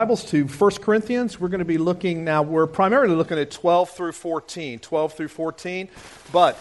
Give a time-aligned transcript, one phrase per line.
[0.00, 1.40] Bibles to 1 Corinthians.
[1.40, 4.78] We're going to be looking now, we're primarily looking at 12 through 14.
[4.78, 5.88] 12 through 14.
[6.30, 6.56] But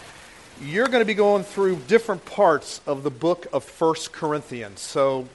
[0.60, 4.80] you're going to be going through different parts of the book of 1 Corinthians.
[4.80, 5.30] So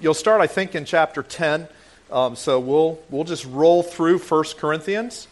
[0.00, 1.68] you'll start, I think, in chapter 10.
[2.10, 5.28] Um, so we'll, we'll just roll through 1 Corinthians.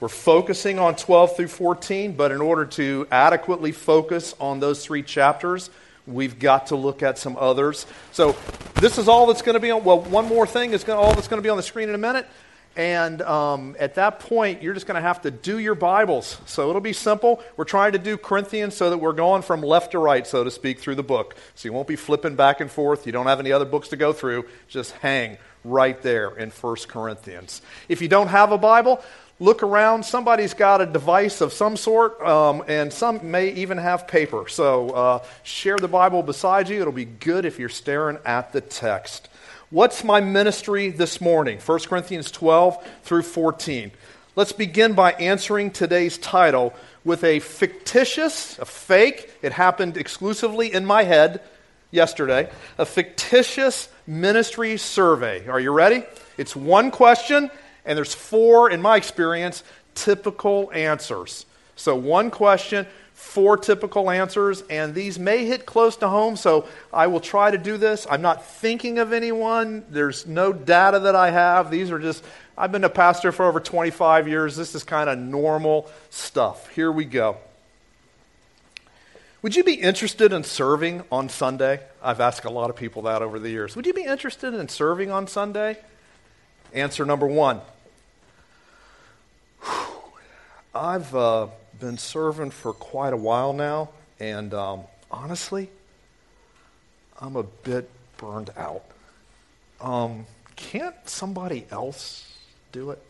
[0.00, 5.02] We're focusing on 12 through 14, but in order to adequately focus on those three
[5.02, 5.68] chapters,
[6.08, 7.86] we've got to look at some others.
[8.12, 8.36] So
[8.80, 9.84] this is all that's going to be on.
[9.84, 11.94] Well, one more thing is to, all that's going to be on the screen in
[11.94, 12.26] a minute.
[12.76, 16.38] And um, at that point, you're just going to have to do your Bibles.
[16.46, 17.42] So it'll be simple.
[17.56, 20.50] We're trying to do Corinthians so that we're going from left to right, so to
[20.50, 21.34] speak, through the book.
[21.56, 23.04] So you won't be flipping back and forth.
[23.04, 24.44] You don't have any other books to go through.
[24.68, 27.62] Just hang right there in 1 Corinthians.
[27.88, 29.02] If you don't have a Bible,
[29.40, 30.04] look around.
[30.04, 34.48] Somebody's got a device of some sort, um, and some may even have paper.
[34.48, 36.80] So uh, share the Bible beside you.
[36.80, 39.28] It'll be good if you're staring at the text.
[39.70, 41.58] What's my ministry this morning?
[41.58, 43.90] 1 Corinthians 12 through 14.
[44.34, 50.86] Let's begin by answering today's title with a fictitious, a fake, it happened exclusively in
[50.86, 51.42] my head
[51.90, 55.46] yesterday, a fictitious ministry survey.
[55.48, 56.02] Are you ready?
[56.36, 57.50] It's one question
[57.88, 61.46] and there's four, in my experience, typical answers.
[61.74, 67.06] So, one question, four typical answers, and these may hit close to home, so I
[67.06, 68.06] will try to do this.
[68.08, 71.70] I'm not thinking of anyone, there's no data that I have.
[71.70, 72.22] These are just,
[72.58, 74.54] I've been a pastor for over 25 years.
[74.54, 76.68] This is kind of normal stuff.
[76.70, 77.38] Here we go.
[79.40, 81.80] Would you be interested in serving on Sunday?
[82.02, 83.76] I've asked a lot of people that over the years.
[83.76, 85.78] Would you be interested in serving on Sunday?
[86.74, 87.62] Answer number one
[90.78, 91.48] I've uh,
[91.80, 93.90] been serving for quite a while now,
[94.20, 95.70] and um, honestly,
[97.20, 98.84] I'm a bit burned out.
[99.80, 102.32] Um, can't somebody else
[102.70, 103.02] do it?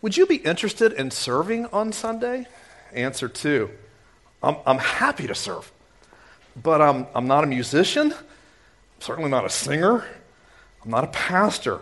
[0.00, 2.46] Would you be interested in serving on Sunday?
[2.92, 3.70] Answer two
[4.40, 5.72] I'm, I'm happy to serve,
[6.62, 10.04] but I'm, I'm not a musician, I'm certainly not a singer,
[10.84, 11.80] I'm not a pastor.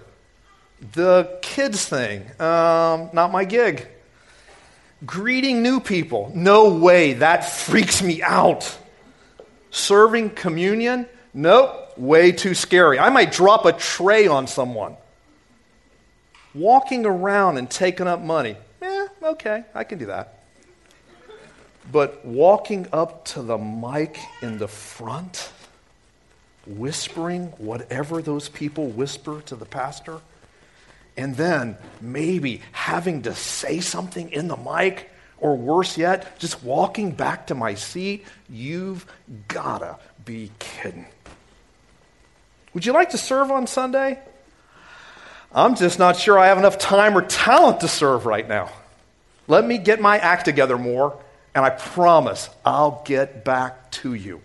[0.93, 3.89] The kids thing, um, not my gig.
[5.05, 8.79] Greeting new people, no way, that freaks me out.
[9.71, 12.99] Serving communion, nope, way too scary.
[12.99, 14.97] I might drop a tray on someone.
[16.55, 20.41] Walking around and taking up money, eh, okay, I can do that.
[21.93, 25.51] But walking up to the mic in the front,
[26.67, 30.21] whispering whatever those people whisper to the pastor,
[31.17, 37.13] and then maybe having to say something in the mic, or worse yet, just walking
[37.13, 39.07] back to my seat, you've
[39.49, 41.07] gotta be kidding.
[42.73, 44.19] Would you like to serve on Sunday?
[45.53, 48.71] I'm just not sure I have enough time or talent to serve right now.
[49.49, 51.19] Let me get my act together more,
[51.55, 54.41] and I promise I'll get back to you.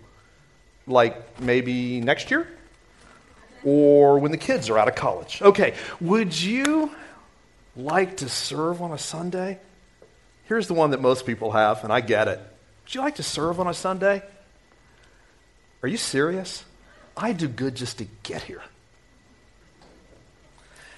[0.86, 2.48] Like maybe next year?
[3.64, 5.40] Or when the kids are out of college.
[5.42, 6.90] Okay, would you
[7.76, 9.58] like to serve on a Sunday?
[10.44, 12.38] Here's the one that most people have, and I get it.
[12.84, 14.22] Would you like to serve on a Sunday?
[15.82, 16.64] Are you serious?
[17.16, 18.62] I do good just to get here.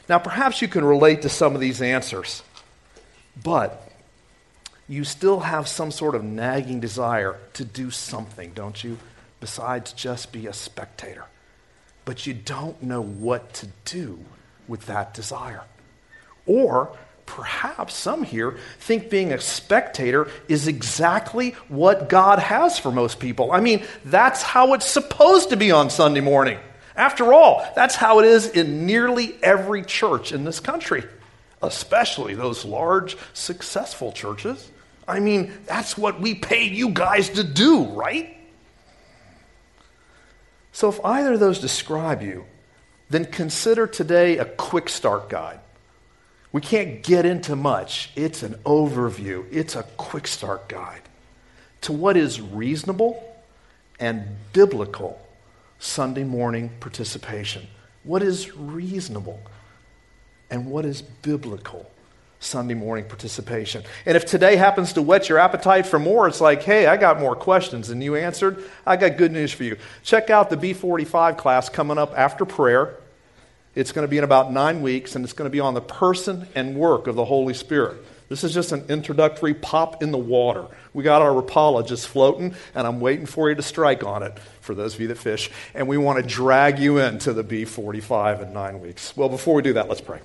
[0.09, 2.43] Now, perhaps you can relate to some of these answers,
[3.43, 3.91] but
[4.87, 8.99] you still have some sort of nagging desire to do something, don't you?
[9.41, 11.25] Besides just be a spectator
[12.05, 14.19] but you don't know what to do
[14.69, 15.63] with that desire.
[16.47, 23.19] Or perhaps some here think being a spectator is exactly what God has for most
[23.19, 23.53] people.
[23.53, 26.59] I mean, that's how it's supposed to be on Sunday morning.
[26.97, 31.03] After all, that's how it is in nearly every church in this country,
[31.63, 34.71] especially those large, successful churches.
[35.09, 38.37] I mean, that's what we pay you guys to do, right?
[40.75, 42.47] So, if either of those describe you,
[43.09, 45.61] then consider today a quick start guide.
[46.51, 51.03] We can't get into much, it's an overview, it's a quick start guide
[51.83, 53.23] to what is reasonable
[54.01, 55.25] and biblical
[55.79, 57.69] Sunday morning participation.
[58.03, 59.41] What is reasonable
[60.51, 61.89] and what is biblical
[62.45, 63.83] Sunday morning participation.
[64.07, 67.19] And if today happens to whet your appetite for more, it's like, hey, I got
[67.19, 68.63] more questions than you answered.
[68.87, 69.77] I got good news for you.
[70.03, 72.97] Check out the B45 class coming up after prayer.
[73.75, 75.81] It's going to be in about nine weeks, and it's going to be on the
[75.81, 77.97] person and work of the Holy Spirit.
[78.29, 80.67] This is just an introductory pop in the water.
[80.93, 84.39] We got our Rapala just floating, and I'm waiting for you to strike on it,
[84.61, 85.51] for those of you that fish.
[85.75, 89.17] And we want to drag you into the B45 in nine weeks.
[89.17, 90.21] Well, before we do that, let's pray.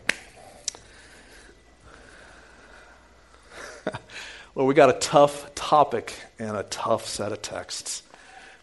[4.59, 8.03] Lord, we got a tough topic and a tough set of texts.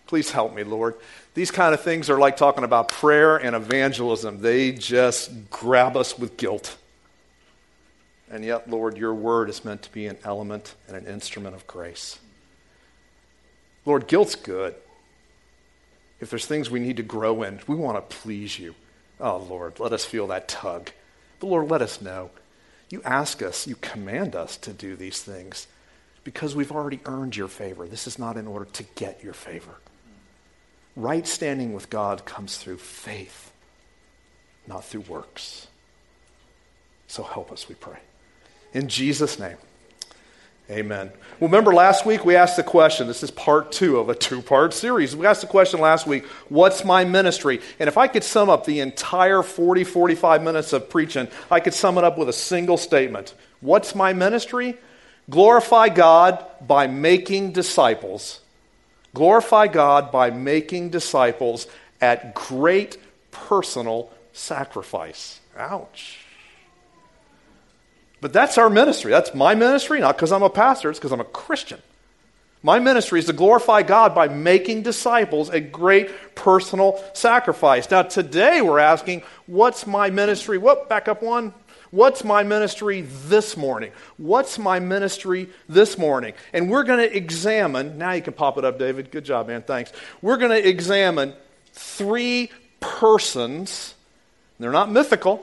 [0.06, 0.94] Please help me, Lord.
[1.32, 4.42] These kind of things are like talking about prayer and evangelism.
[4.42, 6.76] They just grab us with guilt.
[8.30, 11.66] And yet, Lord, your word is meant to be an element and an instrument of
[11.66, 12.18] grace.
[13.86, 14.74] Lord, guilt's good.
[16.20, 18.74] If there's things we need to grow in, we want to please you.
[19.18, 20.90] Oh, Lord, let us feel that tug.
[21.40, 22.32] But Lord, let us know.
[22.90, 25.68] You ask us, you command us to do these things
[26.26, 27.86] because we've already earned your favor.
[27.86, 29.76] This is not in order to get your favor.
[30.96, 33.52] Right standing with God comes through faith,
[34.66, 35.68] not through works.
[37.06, 38.00] So help us, we pray.
[38.74, 39.56] In Jesus' name.
[40.68, 41.12] Amen.
[41.38, 43.06] Well, remember last week we asked the question.
[43.06, 45.14] This is part two of a two part series.
[45.14, 47.60] We asked the question last week What's my ministry?
[47.78, 51.72] And if I could sum up the entire 40, 45 minutes of preaching, I could
[51.72, 54.76] sum it up with a single statement What's my ministry?
[55.28, 58.40] Glorify God by making disciples.
[59.14, 61.66] Glorify God by making disciples
[62.00, 62.98] at great
[63.30, 65.40] personal sacrifice.
[65.56, 66.18] Ouch.
[68.20, 69.10] But that's our ministry.
[69.10, 71.80] That's my ministry, not because I'm a pastor, it's because I'm a Christian.
[72.62, 77.90] My ministry is to glorify God by making disciples a great personal sacrifice.
[77.90, 80.58] Now, today we're asking, what's my ministry?
[80.58, 81.54] Whoop, Back up one.
[81.96, 83.90] What's my ministry this morning?
[84.18, 86.34] What's my ministry this morning?
[86.52, 89.10] And we're going to examine, now you can pop it up, David.
[89.10, 89.62] Good job, man.
[89.62, 89.92] Thanks.
[90.20, 91.32] We're going to examine
[91.72, 92.50] three
[92.80, 93.94] persons,
[94.60, 95.42] they're not mythical,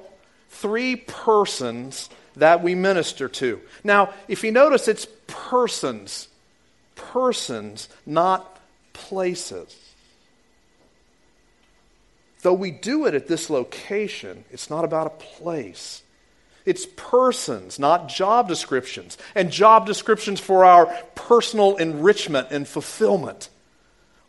[0.49, 3.59] three persons that we minister to.
[3.83, 6.27] Now, if you notice, it's persons.
[6.93, 8.59] Persons, not
[8.93, 9.75] places.
[12.43, 16.03] Though we do it at this location, it's not about a place.
[16.65, 23.49] It's persons, not job descriptions, and job descriptions for our personal enrichment and fulfillment.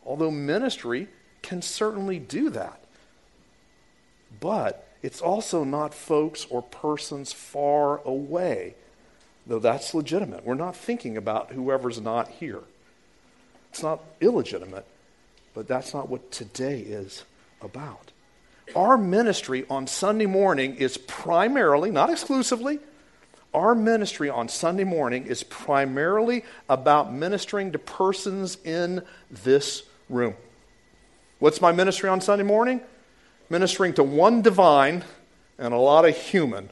[0.05, 1.07] Although ministry
[1.41, 2.79] can certainly do that.
[4.39, 8.75] But it's also not folks or persons far away,
[9.47, 10.43] though that's legitimate.
[10.45, 12.61] We're not thinking about whoever's not here.
[13.69, 14.85] It's not illegitimate,
[15.53, 17.23] but that's not what today is
[17.61, 18.11] about.
[18.75, 22.79] Our ministry on Sunday morning is primarily, not exclusively,
[23.53, 30.35] our ministry on Sunday morning is primarily about ministering to persons in this room.
[31.39, 32.81] What's my ministry on Sunday morning?
[33.49, 35.03] ministering to one divine
[35.57, 36.69] and a lot of human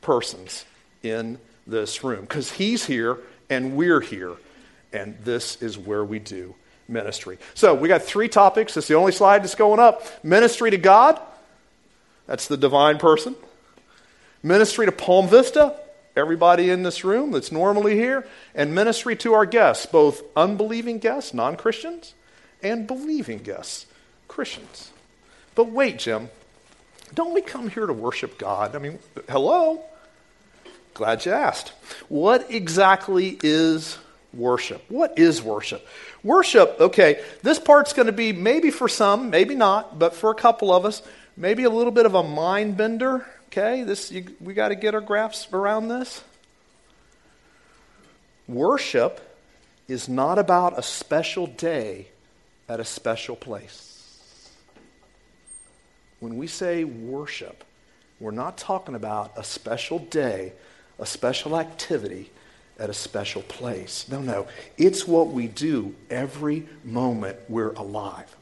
[0.00, 0.64] persons
[1.02, 3.18] in this room because he's here
[3.50, 4.34] and we're here,
[4.92, 6.54] and this is where we do
[6.88, 7.38] ministry.
[7.54, 8.76] So we got three topics.
[8.76, 10.24] It's the only slide that's going up.
[10.24, 11.20] Ministry to God,
[12.26, 13.36] that's the divine person.
[14.42, 15.78] Ministry to Palm Vista,
[16.16, 21.32] everybody in this room that's normally here, and ministry to our guests, both unbelieving guests,
[21.34, 22.14] non Christians,
[22.62, 23.86] and believing guests,
[24.28, 24.90] Christians.
[25.54, 26.30] But wait, Jim,
[27.14, 28.74] don't we come here to worship God?
[28.74, 28.98] I mean,
[29.28, 29.82] hello?
[30.94, 31.72] Glad you asked.
[32.08, 33.98] What exactly is
[34.32, 34.82] worship?
[34.88, 35.86] What is worship?
[36.22, 40.34] Worship, okay, this part's going to be maybe for some, maybe not, but for a
[40.34, 41.02] couple of us,
[41.36, 43.26] maybe a little bit of a mind bender.
[43.46, 46.22] Okay, this you, we got to get our graphs around this.
[48.46, 49.20] Worship
[49.88, 52.08] is not about a special day
[52.68, 54.50] at a special place.
[56.20, 57.64] When we say worship,
[58.20, 60.52] we're not talking about a special day,
[60.98, 62.30] a special activity
[62.78, 64.06] at a special place.
[64.10, 64.46] No, no.
[64.76, 68.34] It's what we do every moment we're alive.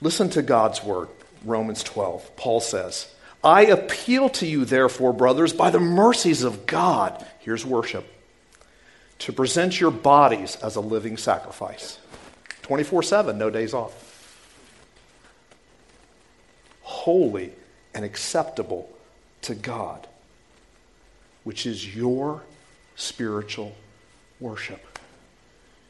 [0.00, 1.08] Listen to God's word,
[1.44, 2.36] Romans 12.
[2.36, 3.12] Paul says,
[3.44, 8.06] I appeal to you, therefore, brothers, by the mercies of God, here's worship,
[9.20, 11.98] to present your bodies as a living sacrifice.
[12.62, 14.06] 24 7, no days off
[17.06, 17.52] holy
[17.94, 18.88] and acceptable
[19.42, 20.08] to God,
[21.44, 22.42] which is your
[22.96, 23.76] spiritual
[24.40, 24.98] worship.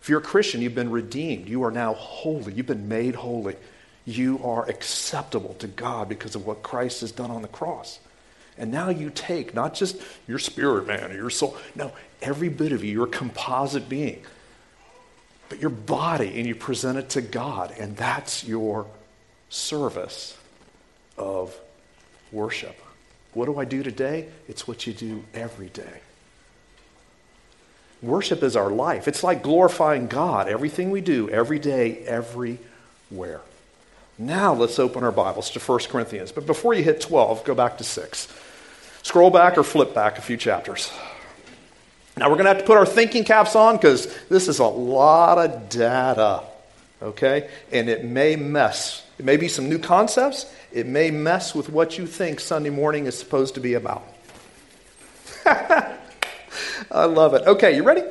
[0.03, 1.49] If you're a Christian, you've been redeemed.
[1.49, 2.53] You are now holy.
[2.53, 3.57] You've been made holy.
[4.07, 7.99] You are acceptable to God because of what Christ has done on the cross.
[8.57, 12.73] And now you take not just your spirit, man, or your soul, no, every bit
[12.73, 14.23] of you, your composite being,
[15.49, 18.87] but your body, and you present it to God, and that's your
[19.49, 20.37] service
[21.19, 21.55] of
[22.33, 22.77] worship.
[23.35, 24.29] What do I do today?
[24.49, 26.01] It's what you do every day.
[28.03, 29.09] Worship is our life.
[29.09, 33.41] It's like glorifying God, everything we do, every day, everywhere.
[34.19, 36.33] Now let's open our Bibles to 1 Corinthians.
[36.33, 38.29] But before you hit 12, go back to 6.
[39.03, 40.91] Scroll back or flip back a few chapters.
[42.17, 44.65] Now we're going to have to put our thinking caps on because this is a
[44.65, 46.43] lot of data,
[47.03, 47.51] okay?
[47.71, 49.05] And it may mess.
[49.19, 50.51] It may be some new concepts.
[50.73, 54.03] It may mess with what you think Sunday morning is supposed to be about.
[55.45, 57.43] I love it.
[57.47, 58.03] Okay, you ready?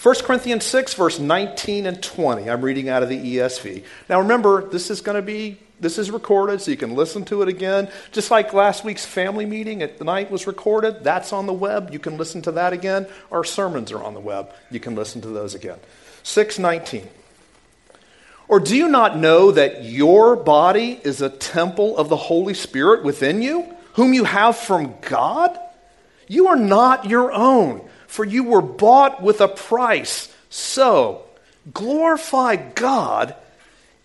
[0.00, 2.48] 1 Corinthians 6, verse 19 and 20.
[2.48, 3.84] I'm reading out of the ESV.
[4.08, 7.42] Now remember, this is going to be this is recorded so you can listen to
[7.42, 7.88] it again.
[8.10, 11.90] Just like last week's family meeting at night was recorded, that's on the web.
[11.92, 13.06] You can listen to that again.
[13.30, 14.52] Our sermons are on the web.
[14.70, 15.78] You can listen to those again.
[16.24, 17.08] 619.
[18.48, 23.04] Or do you not know that your body is a temple of the Holy Spirit
[23.04, 25.56] within you, whom you have from God?
[26.26, 30.34] You are not your own, for you were bought with a price.
[30.50, 31.22] So
[31.72, 33.36] glorify God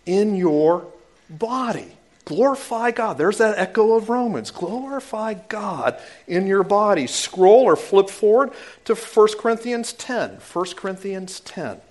[0.05, 0.85] in your
[1.29, 1.87] body.
[2.25, 3.17] Glorify God.
[3.17, 4.51] There's that echo of Romans.
[4.51, 7.07] Glorify God in your body.
[7.07, 8.51] Scroll or flip forward
[8.85, 10.37] to 1 Corinthians 10.
[10.51, 11.81] 1 Corinthians 10.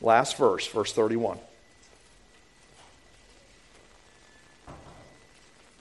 [0.00, 1.38] Last verse, verse 31.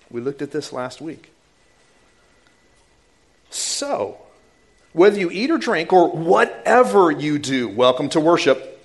[0.09, 1.31] We looked at this last week.
[3.49, 4.17] So,
[4.93, 8.75] whether you eat or drink or whatever you do, welcome to worship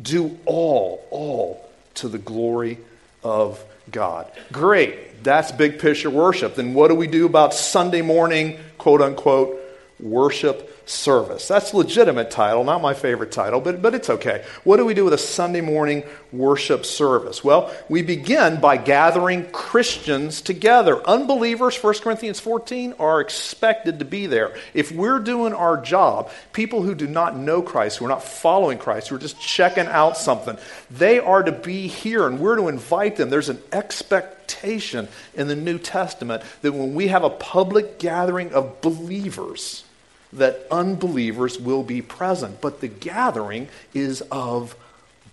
[0.00, 2.78] do all, all to the glory
[3.22, 4.30] of God.
[4.52, 5.22] Great.
[5.22, 6.54] That's big picture worship.
[6.54, 9.60] Then what do we do about Sunday morning, quote unquote,
[9.98, 11.48] worship service.
[11.48, 14.44] That's legitimate title, not my favorite title, but, but it's okay.
[14.64, 17.42] What do we do with a Sunday morning worship service?
[17.44, 21.00] Well, we begin by gathering Christians together.
[21.06, 24.54] Unbelievers, 1 Corinthians 14, are expected to be there.
[24.74, 28.78] If we're doing our job, people who do not know Christ, who are not following
[28.78, 30.58] Christ, who are just checking out something,
[30.90, 33.30] they are to be here and we're to invite them.
[33.30, 38.80] There's an expectation in the New Testament that when we have a public gathering of
[38.80, 39.84] believers,
[40.32, 44.76] that unbelievers will be present, but the gathering is of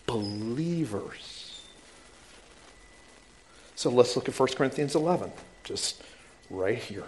[0.06, 1.62] believers.
[3.76, 5.32] So let's look at 1 Corinthians 11,
[5.64, 6.02] just
[6.50, 7.06] right here.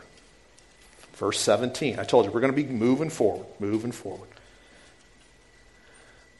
[1.13, 1.99] Verse 17.
[1.99, 4.29] I told you we're going to be moving forward, moving forward.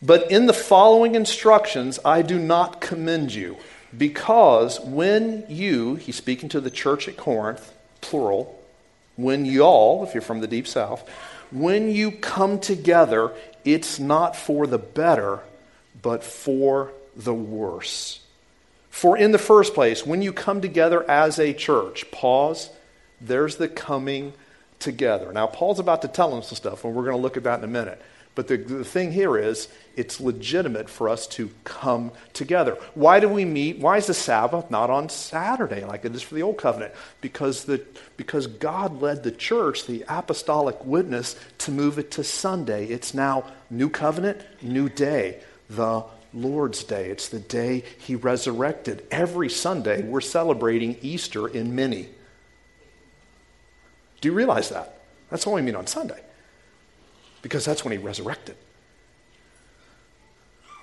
[0.01, 3.57] But in the following instructions, I do not commend you,
[3.97, 8.63] because when you, he's speaking to the church at Corinth, plural,
[9.17, 11.09] when y'all, if you're from the deep south,
[11.51, 13.31] when you come together,
[13.65, 15.39] it's not for the better,
[16.01, 18.21] but for the worse.
[18.89, 22.69] For in the first place, when you come together as a church, pause,
[23.21, 24.33] there's the coming
[24.79, 25.31] together.
[25.33, 27.59] Now, Paul's about to tell them some stuff, and we're going to look at that
[27.59, 28.01] in a minute.
[28.39, 29.67] But the, the thing here is,
[29.97, 32.77] it's legitimate for us to come together.
[32.93, 33.79] Why do we meet?
[33.79, 36.93] Why is the Sabbath not on Saturday like it is for the Old Covenant?
[37.19, 37.83] Because, the,
[38.15, 42.85] because God led the church, the apostolic witness, to move it to Sunday.
[42.85, 47.09] It's now New Covenant, New Day, the Lord's Day.
[47.09, 49.05] It's the day He resurrected.
[49.11, 52.07] Every Sunday, we're celebrating Easter in many.
[54.21, 55.01] Do you realize that?
[55.29, 56.21] That's what we mean on Sunday
[57.41, 58.55] because that's when he resurrected.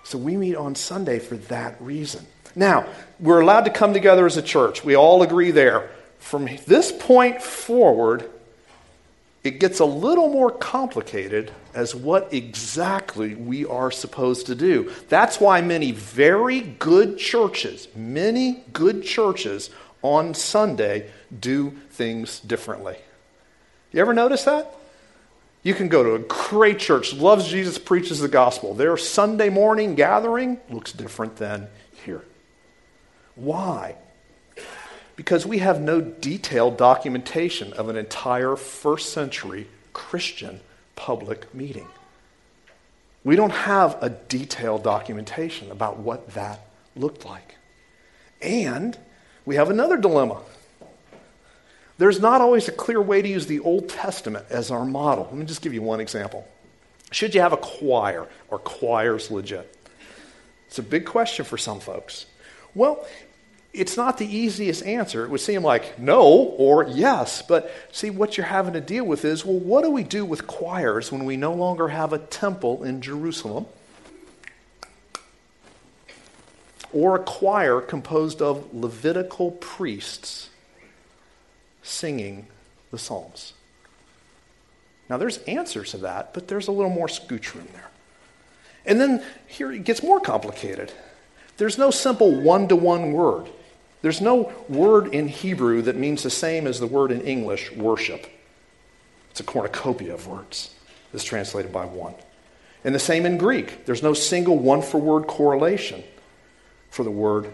[0.05, 2.27] So we meet on Sunday for that reason.
[2.55, 2.87] Now,
[3.19, 4.85] we're allowed to come together as a church.
[4.85, 5.91] We all agree there.
[6.19, 8.31] From this point forward,
[9.43, 14.93] it gets a little more complicated as what exactly we are supposed to do.
[15.09, 19.71] That's why many very good churches, many good churches
[20.03, 22.97] on Sunday do things differently.
[23.93, 24.76] You ever notice that?
[25.67, 28.73] You can go to a great church, loves Jesus, preaches the gospel.
[28.73, 31.67] Their Sunday morning gathering looks different than
[32.05, 32.23] here.
[33.35, 33.97] Why?
[35.17, 40.61] Because we have no detailed documentation of an entire first century Christian
[40.95, 41.89] public meeting.
[43.25, 46.61] We don't have a detailed documentation about what that
[46.95, 47.57] looked like.
[48.41, 48.97] And
[49.45, 50.43] we have another dilemma.
[51.99, 55.25] There's not always a clear way to use the Old Testament as our model.
[55.25, 56.47] Let me just give you one example.
[57.11, 58.27] Should you have a choir?
[58.51, 59.73] Are choirs legit?
[60.67, 62.27] It's a big question for some folks.
[62.75, 63.07] Well,
[63.73, 65.25] it's not the easiest answer.
[65.25, 69.25] It would seem like no or yes, but see, what you're having to deal with
[69.25, 72.85] is well, what do we do with choirs when we no longer have a temple
[72.85, 73.67] in Jerusalem?
[76.93, 80.51] Or a choir composed of Levitical priests
[81.87, 82.47] singing
[82.91, 83.53] the Psalms?
[85.09, 87.91] Now, there's answers to that, but there's a little more scooch room there.
[88.85, 90.93] And then here it gets more complicated.
[91.57, 93.49] There's no simple one to one word.
[94.03, 98.27] There's no word in Hebrew that means the same as the word in English, worship.
[99.31, 100.75] It's a cornucopia of words
[101.13, 102.15] that's translated by one.
[102.85, 103.85] And the same in Greek.
[103.85, 106.05] There's no single one for word correlation
[106.91, 107.51] for the word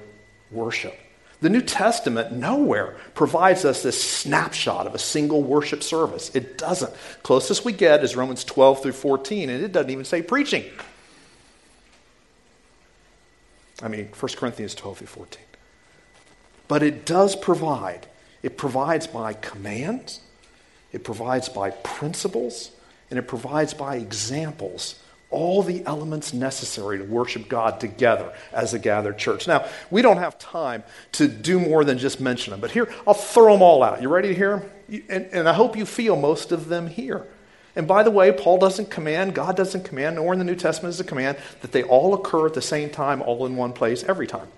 [0.51, 0.99] worship.
[1.43, 6.31] The New Testament nowhere provides us this snapshot of a single worship service.
[6.37, 6.95] It doesn't.
[7.25, 10.65] Closest we get is Romans 12 through 14, and it doesn't even say preaching.
[13.83, 15.43] I mean, 1 Corinthians 12 through 14.
[16.69, 18.07] But it does provide.
[18.45, 20.21] It provides by commands,
[20.93, 22.71] it provides by principles,
[23.11, 25.02] and it provides by examples
[25.33, 29.49] all the elements necessary to worship God together as a gathered church.
[29.49, 33.15] Now, we don't have time to do more than just mention them, but here, I'll
[33.15, 34.01] throw them all out.
[34.01, 35.05] You ready to hear them?
[35.09, 37.27] And, and I hope you feel most of them here.
[37.75, 40.95] And by the way, Paul doesn't command, God doesn't command, nor in the New Testament
[40.95, 44.05] is a command that they all occur at the same time, all in one place,
[44.05, 44.49] every time.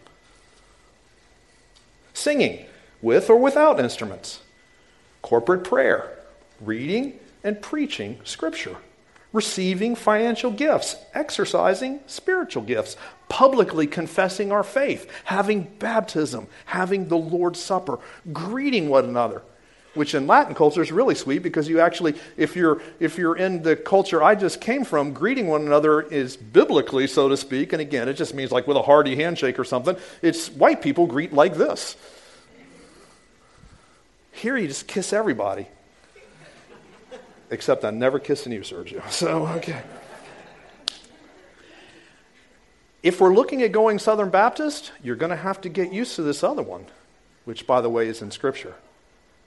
[2.12, 2.66] Singing,
[3.00, 4.40] with or without instruments,
[5.22, 6.18] corporate prayer,
[6.60, 8.76] reading and preaching Scripture
[9.34, 12.96] receiving financial gifts, exercising spiritual gifts,
[13.28, 17.98] publicly confessing our faith, having baptism, having the Lord's Supper,
[18.32, 19.42] greeting one another.
[19.94, 23.62] Which in Latin culture is really sweet because you actually, if you're, if you're in
[23.62, 27.72] the culture I just came from, greeting one another is biblically, so to speak.
[27.72, 29.96] And again, it just means like with a hearty handshake or something.
[30.20, 31.96] It's white people greet like this.
[34.32, 35.68] Here you just kiss everybody
[37.50, 39.02] except I'm never kissing you, Sergio.
[39.10, 39.82] So, okay.
[43.02, 46.22] If we're looking at going Southern Baptist, you're going to have to get used to
[46.22, 46.86] this other one,
[47.44, 48.74] which, by the way, is in Scripture,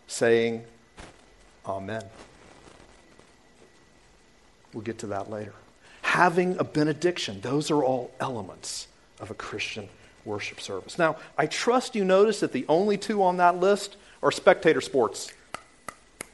[0.06, 0.64] saying
[1.68, 2.04] Amen.
[4.74, 5.54] We'll get to that later.
[6.02, 8.88] Having a benediction, those are all elements
[9.20, 9.90] of a Christian
[10.24, 10.98] worship service.
[10.98, 15.34] Now, I trust you notice that the only two on that list are spectator sports.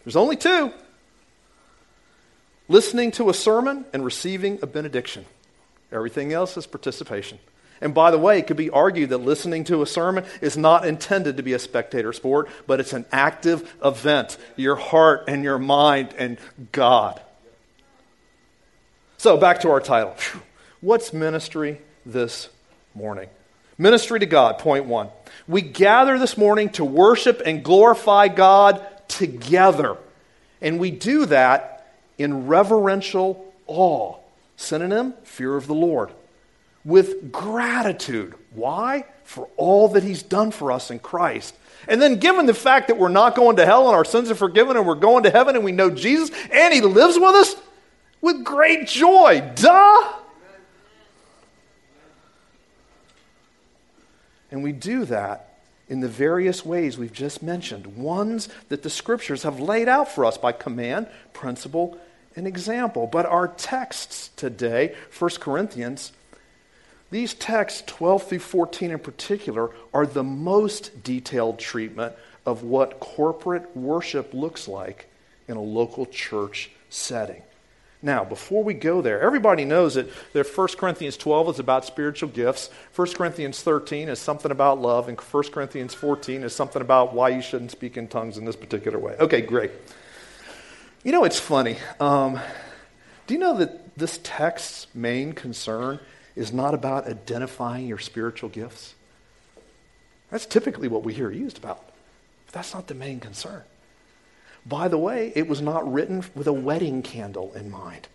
[0.04, 0.72] There's only two
[2.68, 5.26] listening to a sermon and receiving a benediction.
[5.92, 7.40] Everything else is participation.
[7.82, 10.88] And by the way, it could be argued that listening to a sermon is not
[10.88, 14.38] intended to be a spectator sport, but it's an active event.
[14.56, 16.38] Your heart and your mind and
[16.72, 17.22] God.
[19.18, 20.16] So, back to our title.
[20.82, 22.50] What's ministry this
[22.96, 23.30] morning?
[23.78, 25.10] Ministry to God, point one.
[25.48, 29.98] We gather this morning to worship and glorify God together.
[30.62, 31.73] And we do that
[32.24, 34.18] in reverential awe.
[34.56, 36.12] Synonym, fear of the Lord.
[36.86, 38.36] With gratitude.
[38.54, 39.06] Why?
[39.24, 41.56] For all that He's done for us in Christ.
[41.88, 44.36] And then, given the fact that we're not going to hell and our sins are
[44.36, 47.56] forgiven and we're going to heaven and we know Jesus and He lives with us,
[48.22, 49.52] with great joy.
[49.56, 50.14] Duh!
[54.50, 55.60] And we do that
[55.90, 60.26] in the various ways we've just mentioned, ones that the scriptures have laid out for
[60.26, 61.98] us by command, principle,
[62.36, 63.08] and example.
[63.08, 66.12] But our texts today, 1 Corinthians,
[67.12, 72.16] these texts, 12 through 14 in particular, are the most detailed treatment
[72.46, 75.08] of what corporate worship looks like
[75.48, 77.42] in a local church setting.
[78.02, 82.28] Now, before we go there, everybody knows that, that 1 Corinthians 12 is about spiritual
[82.28, 82.70] gifts.
[82.98, 85.08] 1 Corinthians 13 is something about love.
[85.08, 88.58] And 1 Corinthians 14 is something about why you shouldn't speak in tongues in this
[88.58, 89.16] particular way.
[89.20, 89.72] Okay, great.
[91.04, 91.78] You know, it's funny.
[92.00, 92.40] Um,
[93.28, 96.00] do you know that this text's main concern
[96.34, 98.96] is not about identifying your spiritual gifts?
[100.30, 101.92] That's typically what we hear used about.
[102.46, 103.64] But that's not the main concern.
[104.66, 108.08] By the way, it was not written with a wedding candle in mind.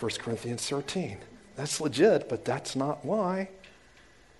[0.00, 1.18] 1 Corinthians 13.
[1.54, 3.50] That's legit, but that's not why.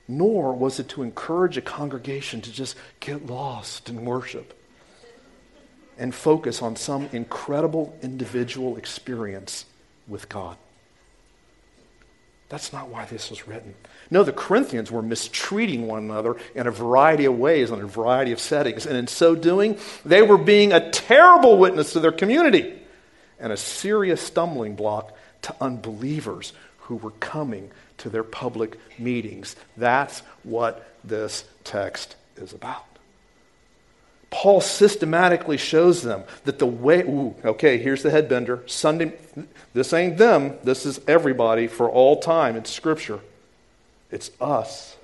[0.08, 4.58] Nor was it to encourage a congregation to just get lost in worship
[5.98, 9.64] and focus on some incredible individual experience
[10.08, 10.56] with God.
[12.48, 13.74] That's not why this was written.
[14.10, 18.30] No, the Corinthians were mistreating one another in a variety of ways, in a variety
[18.32, 18.84] of settings.
[18.84, 22.78] And in so doing, they were being a terrible witness to their community
[23.40, 29.56] and a serious stumbling block to unbelievers who were coming to their public meetings.
[29.78, 32.84] That's what this text is about.
[34.32, 38.68] Paul systematically shows them that the way, ooh, okay, here's the headbender.
[38.68, 39.12] Sunday,
[39.74, 42.56] this ain't them, this is everybody for all time.
[42.56, 43.20] It's Scripture,
[44.10, 44.96] it's us.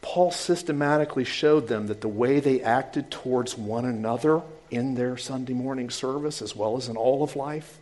[0.00, 5.52] Paul systematically showed them that the way they acted towards one another in their Sunday
[5.52, 7.78] morning service, as well as in all of life,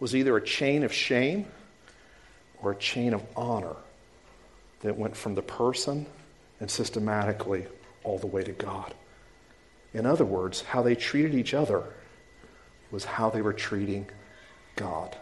[0.00, 1.46] was either a chain of shame
[2.60, 3.76] or a chain of honor
[4.80, 6.04] that went from the person
[6.60, 7.66] and systematically
[8.04, 8.94] all the way to God.
[9.94, 11.84] In other words, how they treated each other
[12.90, 14.06] was how they were treating
[14.76, 15.16] God.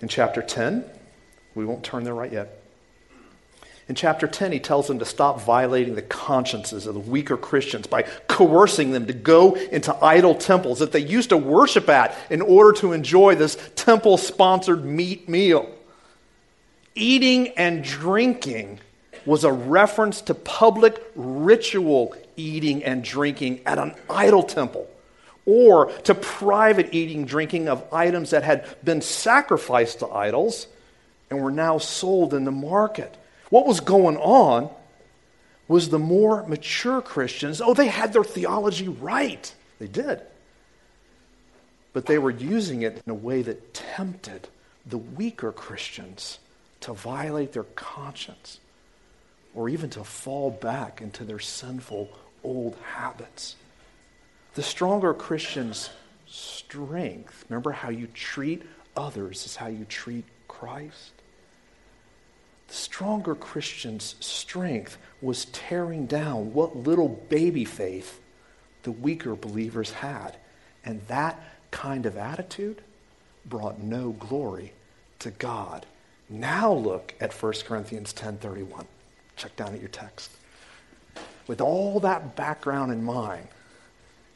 [0.00, 0.84] In chapter 10,
[1.54, 2.58] we won't turn there right yet.
[3.88, 7.86] In chapter 10, he tells them to stop violating the consciences of the weaker Christians
[7.86, 12.40] by coercing them to go into idol temples that they used to worship at in
[12.40, 15.68] order to enjoy this temple sponsored meat meal.
[16.94, 18.80] Eating and drinking
[19.24, 24.88] was a reference to public ritual eating and drinking at an idol temple
[25.44, 30.66] or to private eating, drinking of items that had been sacrificed to idols
[31.30, 33.16] and were now sold in the market.
[33.50, 34.70] What was going on
[35.68, 39.52] was the more mature Christians, oh, they had their theology right.
[39.78, 40.20] They did.
[41.92, 44.48] But they were using it in a way that tempted
[44.86, 46.38] the weaker Christians
[46.82, 48.60] to violate their conscience
[49.54, 52.10] or even to fall back into their sinful
[52.42, 53.56] old habits.
[54.54, 55.90] The stronger Christian's
[56.26, 58.62] strength, remember how you treat
[58.96, 61.12] others is how you treat Christ.
[62.68, 68.20] The stronger Christian's strength was tearing down what little baby faith
[68.82, 70.36] the weaker believers had.
[70.84, 72.82] And that kind of attitude
[73.44, 74.72] brought no glory
[75.20, 75.86] to God.
[76.28, 78.86] Now look at 1 Corinthians 10:31.
[79.36, 80.30] Check down at your text.
[81.46, 83.48] With all that background in mind,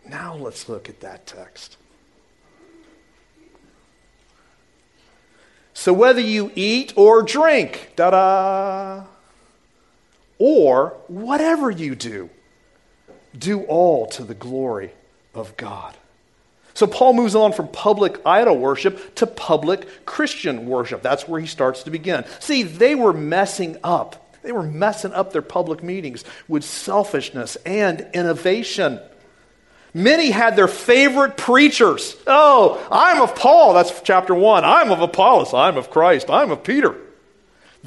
[0.07, 1.77] now let's look at that text.
[5.75, 9.05] So whether you eat or drink, da da,
[10.39, 12.31] or whatever you do,
[13.37, 14.93] do all to the glory
[15.35, 15.95] of God.
[16.77, 21.01] So Paul moves on from public idol worship to public Christian worship.
[21.01, 22.27] That's where he starts to begin.
[22.39, 24.39] See, they were messing up.
[24.43, 29.01] They were messing up their public meetings with selfishness and innovation.
[29.95, 32.15] Many had their favorite preachers.
[32.27, 33.73] Oh, I'm of Paul.
[33.73, 34.63] That's chapter one.
[34.63, 35.55] I'm of Apollos.
[35.55, 36.29] I'm of Christ.
[36.29, 36.95] I'm of Peter.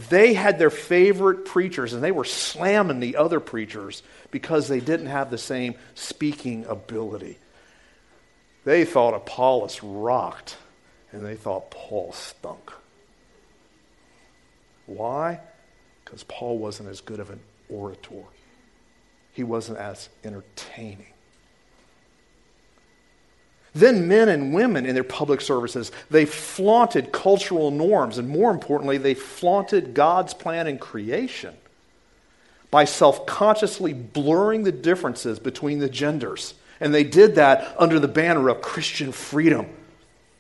[0.10, 5.08] They had their favorite preachers, and they were slamming the other preachers because they didn't
[5.08, 7.38] have the same speaking ability.
[8.65, 10.58] They thought Apollos rocked,
[11.12, 12.72] and they thought Paul stunk.
[14.86, 15.39] Why?
[16.04, 18.24] Because Paul wasn't as good of an orator,
[19.34, 21.13] he wasn't as entertaining.
[23.76, 28.98] Then men and women in their public services, they flaunted cultural norms, and more importantly,
[28.98, 31.56] they flaunted God's plan in creation
[32.72, 36.56] by self consciously blurring the differences between the genders.
[36.79, 39.67] And they did that under the banner of Christian freedom.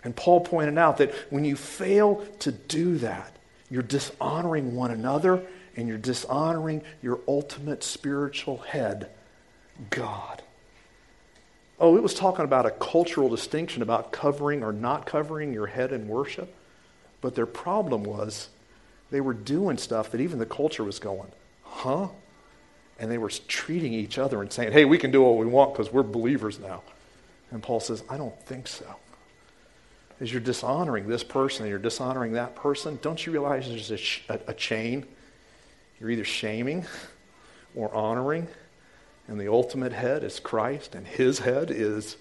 [0.03, 3.35] And Paul pointed out that when you fail to do that,
[3.69, 5.43] you're dishonoring one another
[5.75, 9.09] and you're dishonoring your ultimate spiritual head,
[9.89, 10.41] God.
[11.79, 15.93] Oh, it was talking about a cultural distinction about covering or not covering your head
[15.93, 16.53] in worship.
[17.21, 18.49] But their problem was
[19.11, 21.31] they were doing stuff that even the culture was going,
[21.63, 22.07] huh?
[22.99, 25.73] And they were treating each other and saying, hey, we can do what we want
[25.73, 26.83] because we're believers now.
[27.51, 28.85] And Paul says, I don't think so.
[30.19, 34.33] As you're dishonoring this person and you're dishonoring that person, don't you realize there's a,
[34.33, 35.05] a, a chain?
[35.99, 36.85] You're either shaming
[37.73, 38.47] or honoring
[39.29, 42.17] and the ultimate head is Christ, and his head is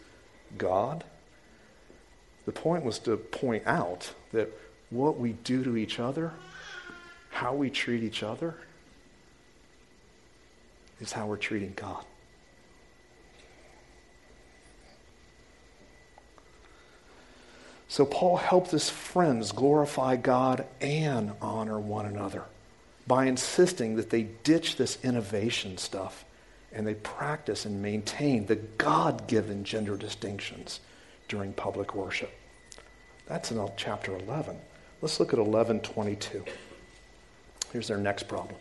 [0.58, 1.04] God.
[2.44, 4.50] The point was to point out that
[4.90, 6.34] what we do to each other,
[7.30, 8.56] how we treat each other,
[11.00, 12.04] is how we're treating God.
[17.88, 22.44] So Paul helped his friends glorify God and honor one another
[23.06, 26.24] by insisting that they ditch this innovation stuff
[26.70, 30.80] and they practice and maintain the God given gender distinctions
[31.28, 32.30] during public worship.
[33.26, 34.56] That's in chapter 11.
[35.00, 36.44] Let's look at 1122.
[37.72, 38.56] Here's their next problem.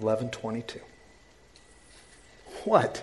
[0.00, 0.80] Eleven twenty-two.
[2.64, 3.02] What?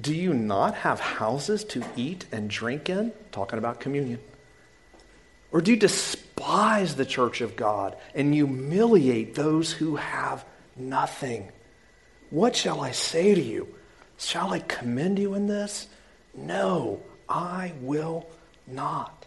[0.00, 3.12] Do you not have houses to eat and drink in?
[3.30, 4.18] Talking about communion.
[5.52, 10.44] Or do you despise the church of God and humiliate those who have
[10.76, 11.52] nothing?
[12.30, 13.72] What shall I say to you?
[14.18, 15.86] Shall I commend you in this?
[16.34, 18.28] No, I will
[18.66, 19.26] not.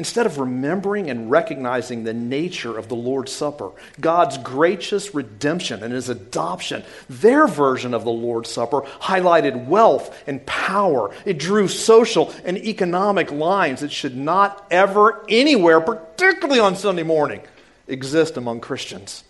[0.00, 5.92] Instead of remembering and recognizing the nature of the Lord's Supper, God's gracious redemption and
[5.92, 11.14] his adoption, their version of the Lord's Supper highlighted wealth and power.
[11.26, 17.42] It drew social and economic lines that should not ever, anywhere, particularly on Sunday morning,
[17.86, 19.22] exist among Christians.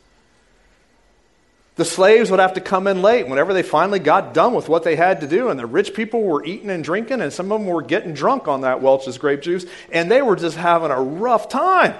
[1.77, 4.83] The slaves would have to come in late whenever they finally got done with what
[4.83, 5.49] they had to do.
[5.49, 8.49] And the rich people were eating and drinking, and some of them were getting drunk
[8.49, 11.95] on that Welch's grape juice, and they were just having a rough time.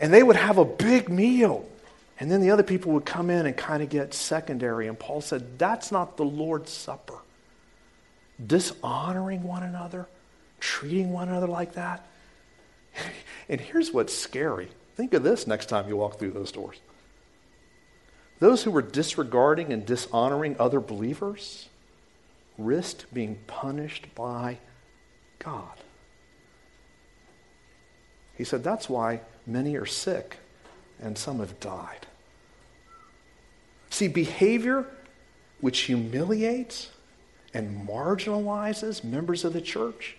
[0.00, 1.68] And they would have a big meal.
[2.18, 4.88] And then the other people would come in and kind of get secondary.
[4.88, 7.18] And Paul said, That's not the Lord's Supper.
[8.44, 10.08] Dishonoring one another,
[10.58, 12.06] treating one another like that.
[13.48, 16.80] and here's what's scary Think of this next time you walk through those doors.
[18.40, 21.68] Those who were disregarding and dishonoring other believers
[22.58, 24.58] risked being punished by
[25.38, 25.78] God.
[28.36, 30.38] He said that's why many are sick
[31.00, 32.06] and some have died.
[33.90, 34.86] See, behavior
[35.60, 36.90] which humiliates
[37.54, 40.16] and marginalizes members of the church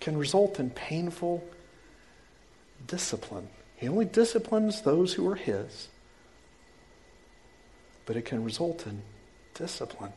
[0.00, 1.44] can result in painful
[2.86, 5.88] discipline he only disciplines those who are His.
[8.06, 9.02] But it can result in
[9.54, 10.12] discipline.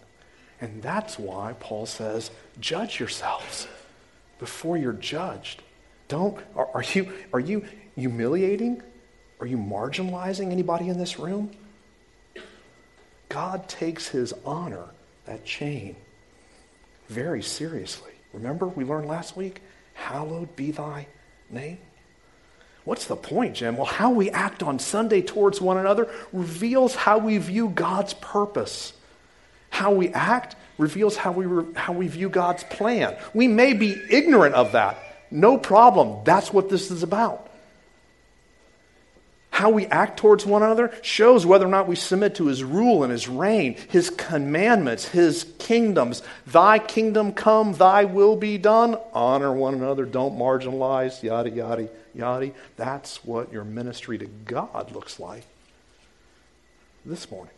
[0.61, 3.67] And that's why Paul says, judge yourselves
[4.39, 5.61] before you're judged.
[6.07, 8.81] Don't, are, are, you, are you humiliating?
[9.39, 11.51] Are you marginalizing anybody in this room?
[13.29, 14.85] God takes his honor,
[15.25, 15.95] that chain,
[17.07, 18.11] very seriously.
[18.33, 19.61] Remember, we learned last week,
[19.93, 21.07] hallowed be thy
[21.49, 21.77] name.
[22.85, 23.75] What's the point, Jim?
[23.75, 28.93] Well, how we act on Sunday towards one another reveals how we view God's purpose.
[29.69, 33.15] How we act reveals how we, re- how we view God's plan.
[33.33, 34.97] We may be ignorant of that.
[35.29, 36.23] No problem.
[36.23, 37.49] That's what this is about.
[39.51, 43.03] How we act towards one another shows whether or not we submit to his rule
[43.03, 46.23] and his reign, his commandments, his kingdoms.
[46.47, 48.95] Thy kingdom come, thy will be done.
[49.11, 51.89] Honor one another, don't marginalize, yada, yada,
[52.75, 55.43] That's what your ministry to God looks like
[57.05, 57.53] this morning.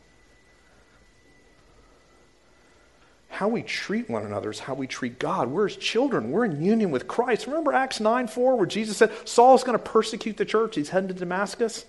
[3.29, 5.47] How we treat one another is how we treat God.
[5.49, 6.31] We're his children.
[6.31, 7.47] We're in union with Christ.
[7.47, 10.75] Remember Acts 9 4, where Jesus said, Saul's going to persecute the church.
[10.75, 11.85] He's heading to Damascus.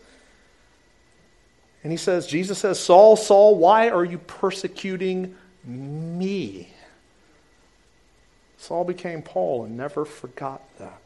[1.83, 6.73] And he says, Jesus says, Saul, Saul, why are you persecuting me?
[8.57, 11.02] Saul became Paul and never forgot that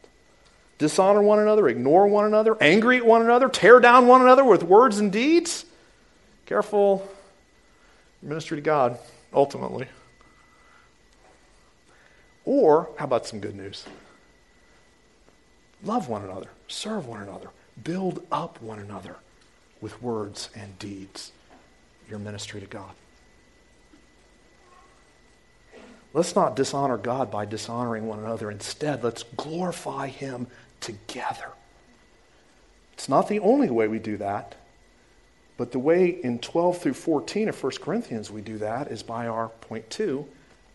[0.77, 4.63] dishonor one another, ignore one another, angry at one another, tear down one another with
[4.63, 5.65] words and deeds.
[6.45, 7.07] Careful
[8.21, 8.97] ministry to God,
[9.33, 9.87] ultimately.
[12.45, 13.85] Or, how about some good news?
[15.83, 17.49] Love one another, serve one another,
[17.83, 19.17] build up one another
[19.81, 21.31] with words and deeds.
[22.09, 22.91] Your ministry to God.
[26.13, 28.49] Let's not dishonor God by dishonoring one another.
[28.49, 30.47] Instead, let's glorify Him
[30.81, 31.49] together.
[32.93, 34.55] It's not the only way we do that,
[35.55, 39.27] but the way in 12 through 14 of 1 Corinthians we do that is by
[39.27, 40.25] our point two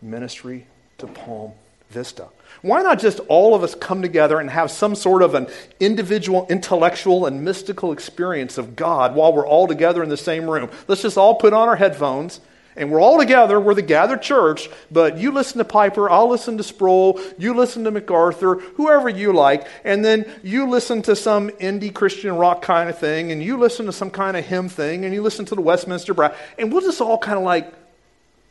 [0.01, 1.53] ministry to Palm
[1.89, 2.27] Vista.
[2.61, 5.47] Why not just all of us come together and have some sort of an
[5.79, 10.69] individual intellectual and mystical experience of God while we're all together in the same room?
[10.87, 12.41] Let's just all put on our headphones
[12.75, 16.57] and we're all together, we're the gathered church, but you listen to Piper, I'll listen
[16.57, 21.49] to Sproul, you listen to MacArthur, whoever you like, and then you listen to some
[21.51, 25.05] indie Christian rock kind of thing, and you listen to some kind of hymn thing,
[25.05, 27.73] and you listen to the Westminster Brass, and we'll just all kind of like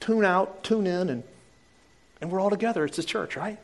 [0.00, 1.22] tune out, tune in, and,
[2.20, 2.84] and we're all together.
[2.84, 3.58] It's a church, right?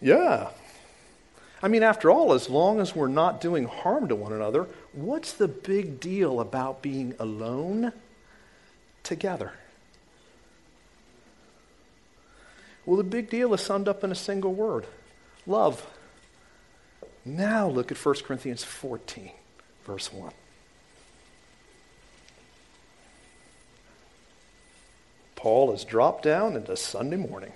[0.00, 0.50] Yeah.
[1.62, 5.32] I mean, after all, as long as we're not doing harm to one another, what's
[5.32, 7.92] the big deal about being alone
[9.02, 9.52] together?
[12.86, 14.86] Well, the big deal is summed up in a single word
[15.46, 15.86] love.
[17.24, 19.30] Now look at 1 Corinthians 14,
[19.86, 20.32] verse 1.
[25.34, 27.52] Paul has dropped down into Sunday morning.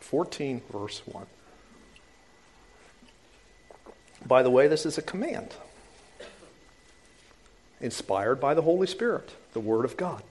[0.00, 1.26] 14, verse 1.
[4.26, 5.54] By the way, this is a command
[7.80, 10.22] inspired by the Holy Spirit, the Word of God.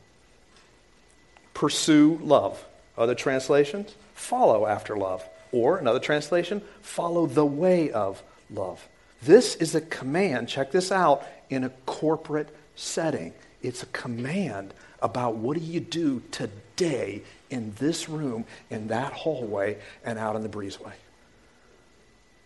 [1.54, 2.65] Pursue love.
[2.97, 5.23] Other translations, follow after love.
[5.52, 8.21] Or, another translation, follow the way of
[8.52, 8.88] love.
[9.21, 13.34] This is a command, check this out, in a corporate setting.
[13.62, 19.78] It's a command about what do you do today in this room, in that hallway,
[20.06, 20.93] and out in the breezeway.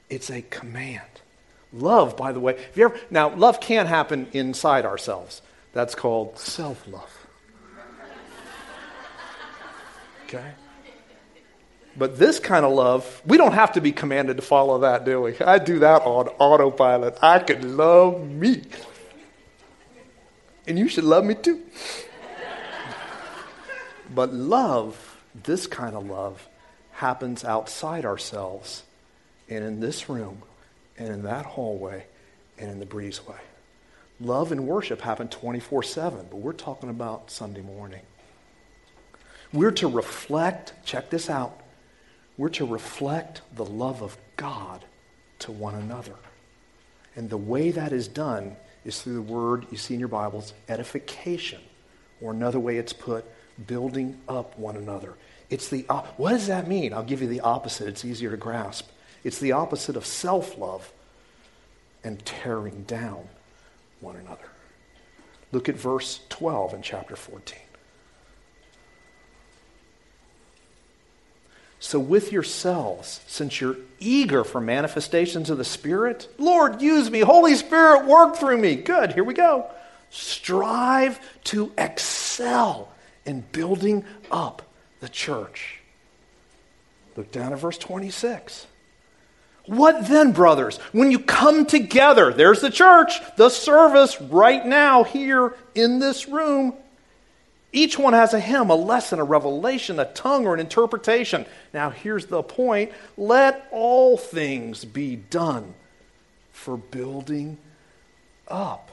[0.10, 1.02] It's a command.
[1.74, 5.42] Love, by the way, if you ever, now love can happen inside ourselves.
[5.74, 7.10] That's called self love.
[10.26, 10.52] Okay?
[11.98, 15.22] But this kind of love, we don't have to be commanded to follow that, do
[15.22, 15.38] we?
[15.40, 17.18] I do that on autopilot.
[17.22, 18.64] I can love me.
[20.68, 21.62] And you should love me too.
[24.14, 26.48] but love, this kind of love,
[26.94, 28.84] happens outside ourselves
[29.50, 30.42] and in this room
[30.98, 32.06] and in that hallway
[32.58, 33.40] and in the breezeway.
[34.20, 38.02] Love and worship happen 24 7, but we're talking about Sunday morning.
[39.52, 41.60] We're to reflect, check this out,
[42.38, 44.86] we're to reflect the love of God
[45.40, 46.16] to one another.
[47.16, 50.54] And the way that is done is through the word you see in your Bibles,
[50.68, 51.62] edification,
[52.22, 53.26] or another way it's put,
[53.68, 55.14] building up one another.
[55.50, 55.82] It's the
[56.18, 56.94] what does that mean?
[56.94, 57.88] I'll give you the opposite.
[57.88, 58.90] It's easier to grasp.
[59.24, 60.92] It's the opposite of self-love
[62.04, 63.28] and tearing down
[64.02, 64.50] one another.
[65.52, 67.60] Look at verse 12 in chapter 14.
[71.80, 77.20] So, with yourselves, since you're eager for manifestations of the Spirit, Lord, use me.
[77.20, 78.76] Holy Spirit, work through me.
[78.76, 79.70] Good, here we go.
[80.10, 82.90] Strive to excel
[83.26, 84.62] in building up
[85.02, 85.82] the church.
[87.18, 88.66] Look down at verse 26.
[89.66, 90.78] What then, brothers?
[90.92, 96.74] When you come together, there's the church, the service right now here in this room.
[97.72, 101.46] Each one has a hymn, a lesson, a revelation, a tongue, or an interpretation.
[101.74, 105.74] Now, here's the point let all things be done
[106.52, 107.58] for building
[108.48, 108.92] up.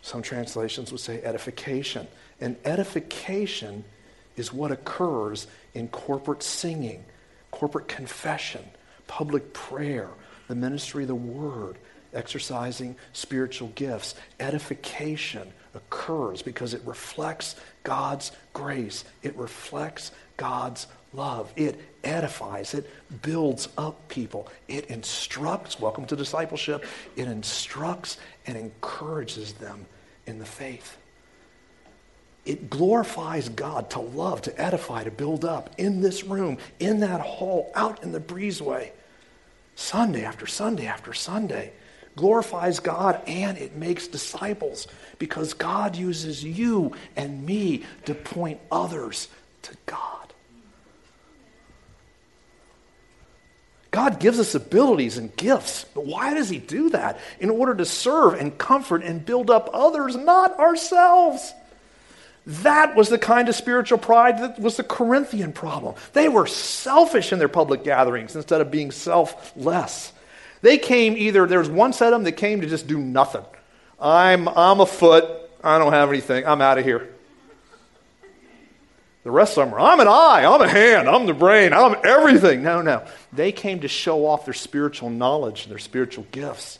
[0.00, 2.08] Some translations would say edification.
[2.40, 3.84] And edification
[4.36, 7.04] is what occurs in corporate singing,
[7.50, 8.64] corporate confession,
[9.10, 10.08] public prayer,
[10.46, 11.76] the ministry of the word,
[12.14, 14.14] exercising spiritual gifts.
[14.38, 22.88] Edification occurs because it reflects God's grace, it reflects God's love, it edifies, it
[23.20, 25.80] builds up people, it instructs.
[25.80, 26.84] Welcome to discipleship.
[27.16, 29.86] It instructs and encourages them
[30.26, 30.96] in the faith.
[32.46, 37.20] It glorifies God to love, to edify, to build up in this room, in that
[37.20, 38.92] hall, out in the breezeway,
[39.80, 41.72] Sunday after Sunday after Sunday
[42.14, 44.86] glorifies God and it makes disciples
[45.18, 49.28] because God uses you and me to point others
[49.62, 50.34] to God.
[53.90, 57.18] God gives us abilities and gifts, but why does He do that?
[57.40, 61.54] In order to serve and comfort and build up others, not ourselves.
[62.46, 65.94] That was the kind of spiritual pride that was the Corinthian problem.
[66.14, 70.12] They were selfish in their public gatherings instead of being selfless.
[70.62, 73.44] They came either, there's one set of them that came to just do nothing.
[74.00, 75.24] I'm, I'm a foot.
[75.62, 76.46] I don't have anything.
[76.46, 77.10] I'm out of here.
[79.22, 81.94] The rest of them are, I'm an eye, I'm a hand, I'm the brain, I'm
[82.04, 82.62] everything.
[82.62, 83.04] No, no.
[83.34, 86.78] They came to show off their spiritual knowledge, and their spiritual gifts.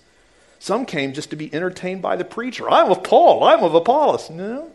[0.58, 2.70] Some came just to be entertained by the preacher.
[2.70, 4.30] I'm of Paul, I'm of Apollos.
[4.30, 4.72] No.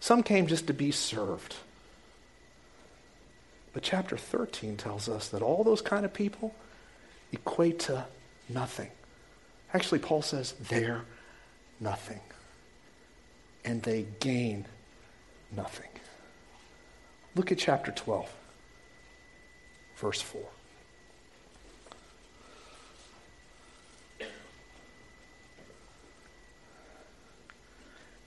[0.00, 1.56] Some came just to be served.
[3.72, 6.54] But chapter 13 tells us that all those kind of people,
[7.32, 8.06] equate to
[8.48, 8.90] nothing.
[9.72, 11.02] Actually, Paul says they're
[11.78, 12.20] nothing.
[13.64, 14.64] And they gain
[15.54, 15.90] nothing.
[17.36, 18.34] Look at chapter 12,
[19.96, 20.42] verse 4.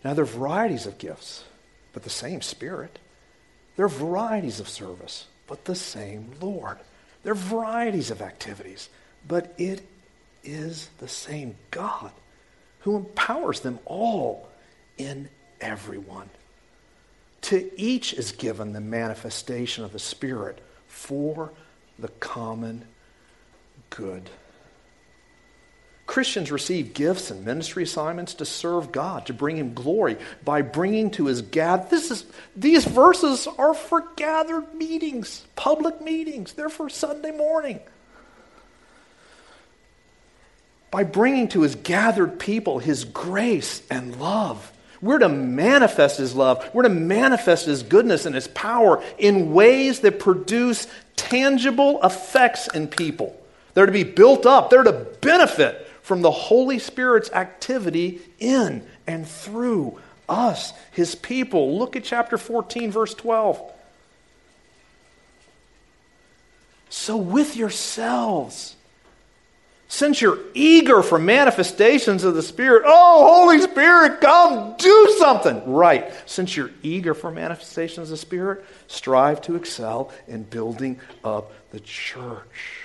[0.04, 1.46] Now, there are varieties of gifts,
[1.94, 3.00] but the same Spirit.
[3.76, 6.78] There are varieties of service, but the same Lord.
[7.24, 8.90] There are varieties of activities,
[9.28, 9.82] but it
[10.44, 12.12] is the same God
[12.80, 14.50] who empowers them all
[14.98, 15.30] in
[15.62, 16.30] everyone.
[17.44, 21.52] To each is given the manifestation of the Spirit for
[21.98, 22.86] the common
[23.90, 24.30] good.
[26.06, 31.12] Christians receive gifts and ministry assignments to serve God, to bring Him glory by bringing
[31.12, 31.88] to His gather.
[31.90, 32.26] This is
[32.56, 36.54] these verses are for gathered meetings, public meetings.
[36.54, 37.80] They're for Sunday morning.
[40.92, 44.72] By bringing to His gathered people His grace and love.
[45.02, 46.70] We're to manifest His love.
[46.74, 50.86] We're to manifest His goodness and His power in ways that produce
[51.16, 53.40] tangible effects in people.
[53.74, 54.70] They're to be built up.
[54.70, 60.00] They're to benefit from the Holy Spirit's activity in and through
[60.30, 61.80] us, his people.
[61.80, 63.72] Look at chapter 14, verse 12.
[66.90, 68.76] So, with yourselves,
[69.88, 75.72] since you're eager for manifestations of the Spirit, oh, Holy Spirit, come do something.
[75.72, 76.12] Right.
[76.26, 81.80] Since you're eager for manifestations of the Spirit, strive to excel in building up the
[81.80, 82.83] church.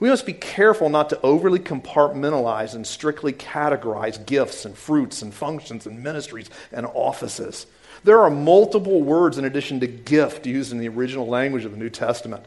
[0.00, 5.34] We must be careful not to overly compartmentalize and strictly categorize gifts and fruits and
[5.34, 7.66] functions and ministries and offices.
[8.04, 11.78] There are multiple words in addition to gift used in the original language of the
[11.78, 12.44] New Testament.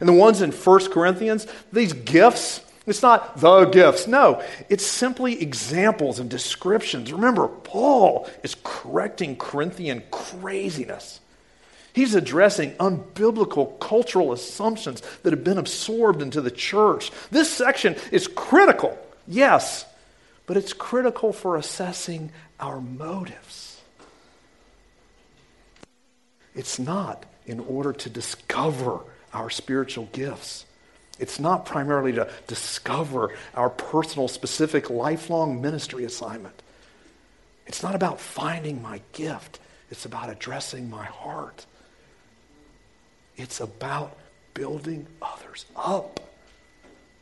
[0.00, 4.08] And the ones in 1 Corinthians, these gifts, it's not the gifts.
[4.08, 7.12] No, it's simply examples and descriptions.
[7.12, 11.20] Remember, Paul is correcting Corinthian craziness.
[11.92, 17.10] He's addressing unbiblical cultural assumptions that have been absorbed into the church.
[17.30, 19.84] This section is critical, yes,
[20.46, 23.80] but it's critical for assessing our motives.
[26.54, 29.00] It's not in order to discover
[29.32, 30.66] our spiritual gifts.
[31.18, 36.62] It's not primarily to discover our personal, specific, lifelong ministry assignment.
[37.66, 39.60] It's not about finding my gift,
[39.90, 41.66] it's about addressing my heart.
[43.36, 44.16] It's about
[44.54, 46.20] building others up.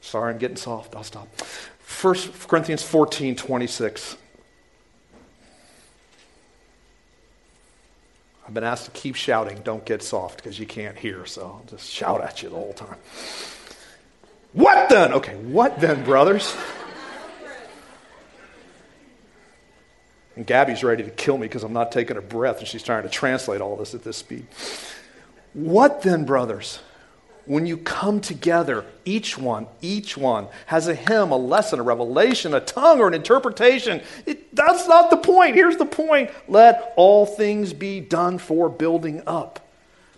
[0.00, 0.94] Sorry, I'm getting soft.
[0.94, 1.28] I'll stop.
[2.02, 2.14] 1
[2.48, 4.16] Corinthians 14 26.
[8.46, 11.64] I've been asked to keep shouting, don't get soft, because you can't hear, so I'll
[11.68, 12.96] just shout at you the whole time.
[14.54, 15.12] What then?
[15.12, 16.56] Okay, what then, brothers?
[20.34, 23.02] And Gabby's ready to kill me because I'm not taking a breath, and she's trying
[23.02, 24.46] to translate all this at this speed.
[25.58, 26.78] What then, brothers?
[27.44, 32.54] When you come together, each one, each one has a hymn, a lesson, a revelation,
[32.54, 34.00] a tongue, or an interpretation.
[34.24, 35.56] It, that's not the point.
[35.56, 39.66] Here's the point let all things be done for building up.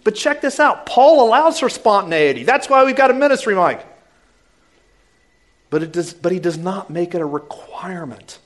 [0.05, 2.43] But check this out Paul allows for spontaneity.
[2.43, 3.87] That's why we've got a ministry mic.
[5.71, 8.41] But, it does, but he does not make it a requirement.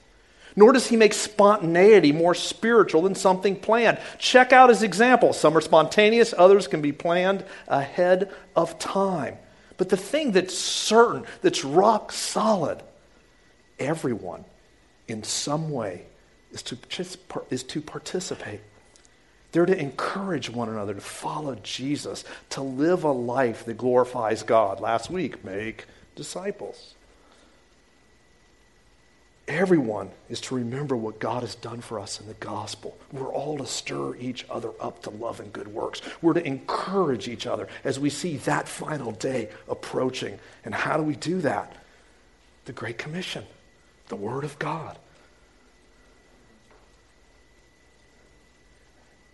[0.56, 3.98] Nor does he make spontaneity more spiritual than something planned.
[4.18, 5.38] Check out his examples.
[5.38, 9.36] Some are spontaneous, others can be planned ahead of time.
[9.76, 12.82] But the thing that's certain, that's rock solid,
[13.78, 14.44] everyone
[15.08, 16.04] in some way
[16.52, 16.78] is to,
[17.50, 18.60] is to participate.
[19.50, 24.80] They're to encourage one another to follow Jesus, to live a life that glorifies God.
[24.80, 25.86] Last week, make
[26.16, 26.94] disciples.
[29.46, 32.96] Everyone is to remember what God has done for us in the gospel.
[33.12, 36.00] We're all to stir each other up to love and good works.
[36.22, 40.38] We're to encourage each other as we see that final day approaching.
[40.64, 41.76] And how do we do that?
[42.64, 43.44] The Great Commission,
[44.08, 44.98] the Word of God.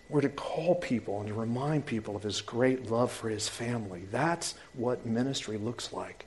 [0.08, 4.06] We're to call people and to remind people of His great love for His family.
[4.10, 6.26] That's what ministry looks like.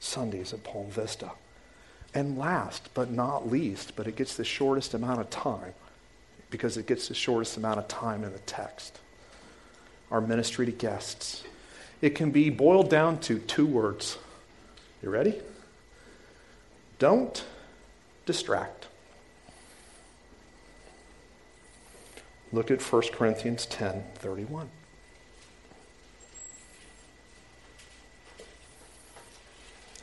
[0.00, 1.30] Sundays at Palm Vista.
[2.14, 5.74] And last but not least, but it gets the shortest amount of time
[6.50, 8.98] because it gets the shortest amount of time in the text.
[10.10, 11.44] Our ministry to guests.
[12.02, 14.18] It can be boiled down to two words.
[15.02, 15.40] You ready?
[16.98, 17.44] Don't
[18.26, 18.86] distract.
[22.52, 24.68] Look at 1 Corinthians 10 31.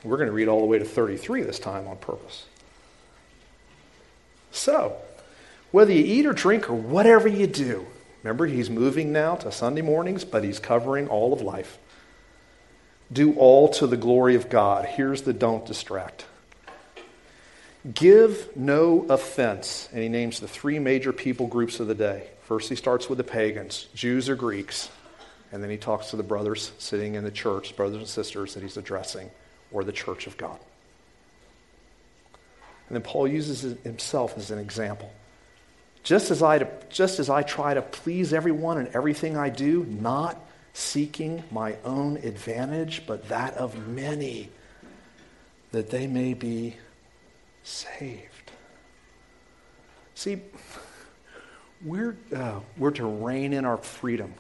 [0.04, 2.46] We're going to read all the way to 33 this time on purpose.
[4.52, 4.96] So,
[5.72, 7.86] whether you eat or drink or whatever you do,
[8.24, 11.78] remember he's moving now to Sunday mornings, but he's covering all of life.
[13.12, 14.86] Do all to the glory of God.
[14.86, 16.26] Here's the don't distract.
[17.94, 19.90] Give no offense.
[19.92, 22.28] And he names the three major people groups of the day.
[22.44, 24.90] First, he starts with the pagans, Jews or Greeks.
[25.52, 28.64] And then he talks to the brothers sitting in the church, brothers and sisters that
[28.64, 29.32] he's addressing
[29.72, 30.60] or the church of God.
[32.88, 35.12] And then Paul uses himself as an example.
[36.04, 40.40] Just as I, just as I try to please everyone in everything I do, not
[40.74, 44.50] seeking my own advantage, but that of many,
[45.72, 46.78] that they may be
[47.64, 48.52] saved.
[50.16, 50.40] See,
[51.86, 54.34] we're, uh, we're to rein in our freedom.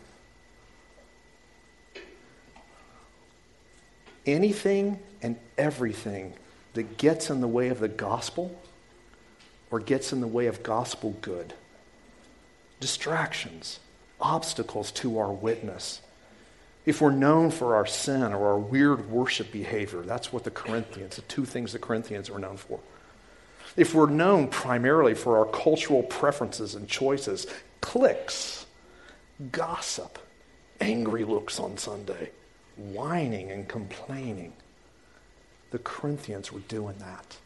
[4.26, 6.34] Anything and everything
[6.74, 8.60] that gets in the way of the gospel
[9.72, 11.54] or gets in the way of gospel good.
[12.80, 13.80] Distractions,
[14.22, 16.02] obstacles to our witness.
[16.86, 21.18] if we're known for our sin or our weird worship behavior, that's what the Corinthians,
[21.18, 22.80] the two things the Corinthians were known for.
[23.78, 27.46] If we're known primarily for our cultural preferences and choices,
[27.82, 28.66] cliques,
[29.52, 30.18] gossip,
[30.82, 32.32] angry looks on Sunday,
[32.78, 34.54] whining and complaining,
[35.72, 37.38] the Corinthians were doing that.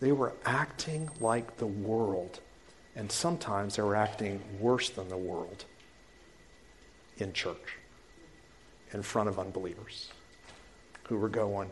[0.00, 2.40] They were acting like the world,
[2.94, 5.64] and sometimes they were acting worse than the world
[7.18, 7.76] in church
[8.92, 10.10] in front of unbelievers
[11.08, 11.70] who were going,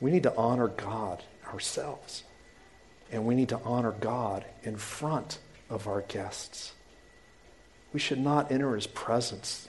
[0.00, 1.22] We need to honor God
[1.52, 2.24] ourselves.
[3.10, 5.38] And we need to honor God in front
[5.70, 6.72] of our guests.
[7.92, 9.68] We should not enter his presence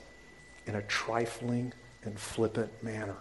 [0.67, 3.15] in a trifling and flippant manner.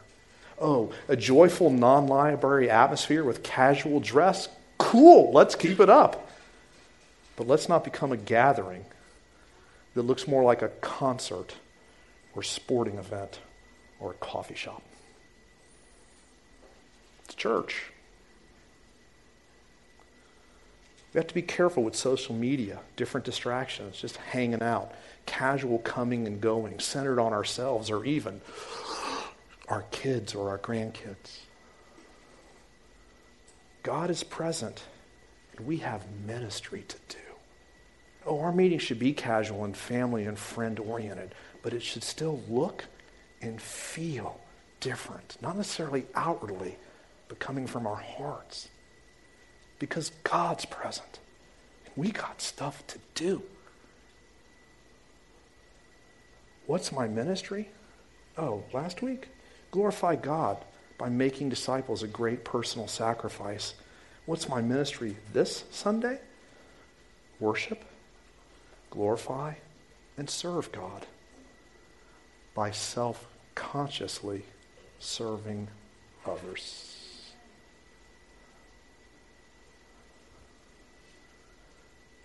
[0.60, 4.48] Oh, a joyful, non library atmosphere with casual dress?
[4.78, 6.30] Cool, let's keep it up.
[7.36, 8.84] But let's not become a gathering
[9.94, 11.54] that looks more like a concert
[12.34, 13.40] or sporting event
[14.00, 14.82] or a coffee shop.
[17.24, 17.90] It's church.
[21.16, 24.92] We have to be careful with social media, different distractions, just hanging out,
[25.24, 28.42] casual coming and going, centered on ourselves or even
[29.66, 31.38] our kids or our grandkids.
[33.82, 34.82] God is present,
[35.56, 37.18] and we have ministry to do.
[38.26, 42.42] Oh, our meeting should be casual and family and friend oriented, but it should still
[42.46, 42.84] look
[43.40, 44.38] and feel
[44.80, 45.38] different.
[45.40, 46.76] Not necessarily outwardly,
[47.28, 48.68] but coming from our hearts.
[49.78, 51.18] Because God's present.
[51.94, 53.42] We got stuff to do.
[56.66, 57.68] What's my ministry?
[58.36, 59.28] Oh, last week?
[59.70, 60.58] Glorify God
[60.98, 63.74] by making disciples a great personal sacrifice.
[64.24, 66.18] What's my ministry this Sunday?
[67.38, 67.84] Worship
[68.96, 69.52] glorify
[70.16, 71.06] and serve God
[72.54, 74.42] by self consciously
[74.98, 75.68] serving
[76.26, 76.95] others.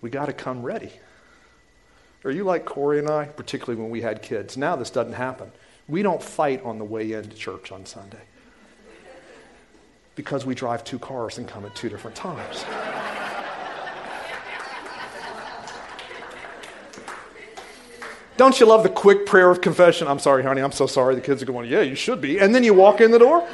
[0.02, 0.92] We got to come ready.
[2.24, 4.58] Are you like Corey and I, particularly when we had kids?
[4.58, 5.52] Now this doesn't happen.
[5.88, 8.22] We don't fight on the way into church on Sunday
[10.16, 12.66] because we drive two cars and come at two different times.
[18.38, 20.08] Don't you love the quick prayer of confession?
[20.08, 21.16] I'm sorry, honey, I'm so sorry.
[21.16, 22.40] The kids are going, Yeah, you should be.
[22.40, 23.48] And then you walk in the door.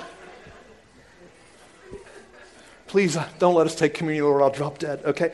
[2.88, 4.42] Please uh, don't let us take communion, Lord.
[4.42, 5.34] I'll drop dead, okay?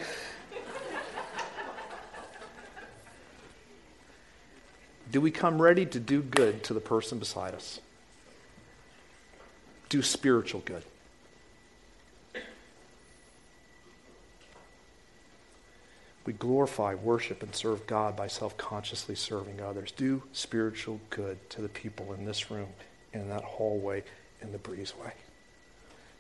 [5.14, 7.80] Do we come ready to do good to the person beside us?
[9.88, 10.84] Do spiritual good.
[16.26, 19.92] We glorify, worship, and serve God by self consciously serving others.
[19.92, 22.70] Do spiritual good to the people in this room,
[23.14, 24.04] in that hallway,
[24.42, 25.12] in the breezeway.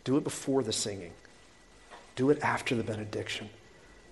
[0.03, 1.13] Do it before the singing,
[2.15, 3.49] do it after the benediction.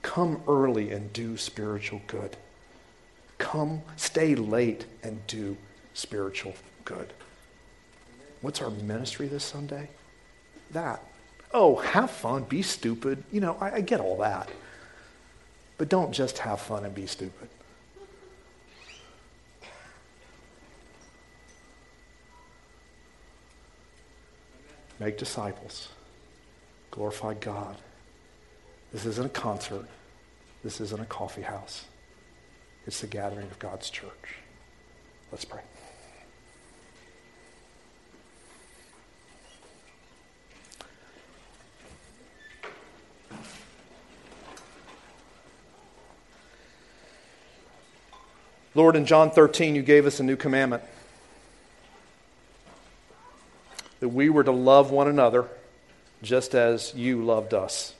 [0.01, 2.35] Come early and do spiritual good.
[3.41, 5.57] Come, stay late and do
[5.95, 6.53] spiritual
[6.85, 7.11] good.
[8.41, 9.89] What's our ministry this Sunday?
[10.69, 11.03] That.
[11.51, 13.23] Oh, have fun, be stupid.
[13.31, 14.47] You know, I, I get all that.
[15.79, 17.49] But don't just have fun and be stupid.
[24.99, 25.89] Make disciples.
[26.91, 27.75] Glorify God.
[28.93, 29.87] This isn't a concert.
[30.63, 31.85] This isn't a coffee house.
[32.87, 34.09] It's the gathering of God's church.
[35.31, 35.61] Let's pray.
[48.73, 50.83] Lord, in John 13, you gave us a new commandment
[53.99, 55.45] that we were to love one another
[56.23, 57.93] just as you loved us.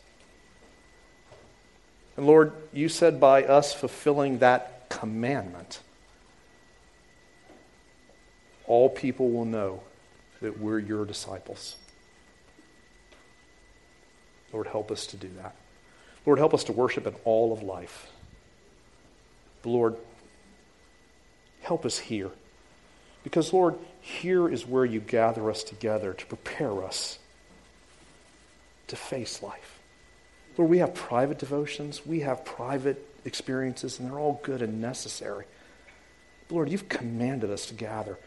[2.17, 5.79] And Lord, you said by us fulfilling that commandment,
[8.67, 9.81] all people will know
[10.41, 11.75] that we're your disciples.
[14.51, 15.55] Lord, help us to do that.
[16.25, 18.11] Lord, help us to worship in all of life.
[19.63, 19.95] Lord,
[21.61, 22.31] Help us here.
[23.23, 27.19] Because, Lord, here is where you gather us together to prepare us
[28.87, 29.79] to face life.
[30.61, 35.45] Lord, we have private devotions, we have private experiences, and they're all good and necessary.
[36.47, 38.19] But Lord, you've commanded us to gather.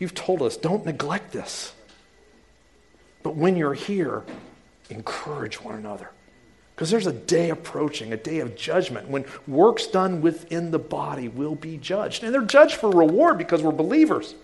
[0.00, 1.72] You've told us, don't neglect this.
[3.22, 4.24] But when you're here,
[4.90, 6.10] encourage one another.
[6.74, 11.28] Because there's a day approaching, a day of judgment, when works done within the body
[11.28, 12.24] will be judged.
[12.24, 14.34] And they're judged for reward because we're believers.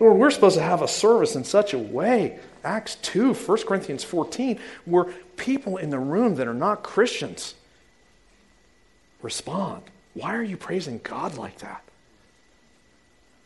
[0.00, 4.02] Lord, we're supposed to have a service in such a way, Acts 2, 1 Corinthians
[4.02, 5.04] 14, where
[5.36, 7.54] people in the room that are not Christians
[9.20, 9.82] respond.
[10.14, 11.84] Why are you praising God like that?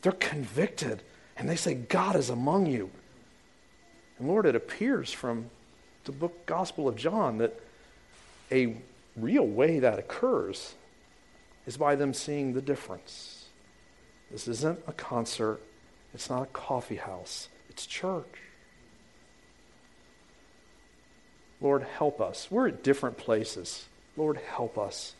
[0.02, 1.02] They're convicted
[1.36, 2.90] and they say, God is among you.
[4.18, 5.50] And Lord, it appears from
[6.04, 7.58] the book Gospel of John that
[8.52, 8.76] a
[9.16, 10.74] real way that occurs
[11.66, 13.46] is by them seeing the difference.
[14.30, 15.60] This isn't a concert,
[16.14, 18.24] it's not a coffee house, it's church.
[21.60, 22.48] Lord, help us.
[22.50, 23.86] We're at different places.
[24.16, 25.14] Lord, help us.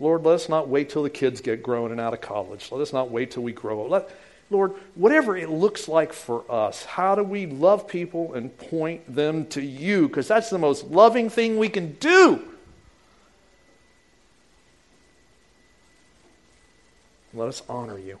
[0.00, 2.70] Lord, let us not wait till the kids get grown and out of college.
[2.70, 3.90] Let us not wait till we grow up.
[3.90, 4.10] Let,
[4.50, 9.46] Lord, whatever it looks like for us, how do we love people and point them
[9.46, 10.06] to you?
[10.06, 12.40] Because that's the most loving thing we can do.
[17.34, 18.20] Let us honor you.